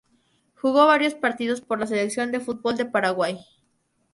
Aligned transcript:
Jugó 0.55 0.87
varios 0.87 1.13
partidos 1.13 1.61
por 1.61 1.77
la 1.79 1.85
Selección 1.85 2.31
de 2.31 2.39
fútbol 2.39 2.75
de 2.75 2.85
Paraguay. 2.87 3.37